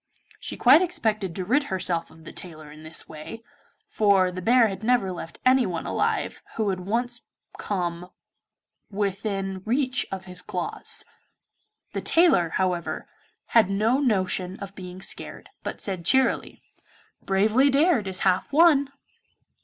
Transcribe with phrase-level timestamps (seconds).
[0.39, 3.43] She quite expected to rid herself of the tailor in this way,
[3.87, 7.21] for the bear had never left anyone alive who had once
[7.59, 8.09] come
[8.89, 11.05] within reach of his claws.
[11.93, 13.07] The tailor, however,
[13.49, 16.63] had no notion of being scared, but said cheerily,
[17.21, 18.89] 'Bravely dared is half won.